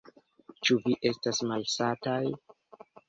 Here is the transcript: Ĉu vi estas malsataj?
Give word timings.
Ĉu 0.67 0.77
vi 0.85 0.95
estas 1.11 1.41
malsataj? 1.51 2.21